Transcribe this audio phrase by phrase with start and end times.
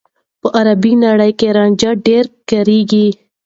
[0.41, 3.07] په عربي نړۍ کې رانجه ډېر کارېږي.